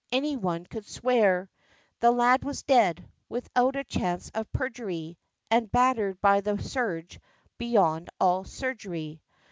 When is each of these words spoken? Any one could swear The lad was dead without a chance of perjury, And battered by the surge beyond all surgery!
Any 0.11 0.35
one 0.35 0.65
could 0.65 0.87
swear 0.87 1.47
The 1.99 2.09
lad 2.09 2.43
was 2.43 2.63
dead 2.63 3.07
without 3.29 3.75
a 3.75 3.83
chance 3.83 4.31
of 4.33 4.51
perjury, 4.51 5.19
And 5.51 5.71
battered 5.71 6.19
by 6.21 6.41
the 6.41 6.57
surge 6.59 7.19
beyond 7.59 8.09
all 8.19 8.43
surgery! 8.43 9.21